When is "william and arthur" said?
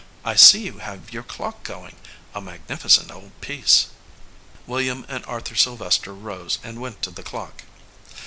4.65-5.53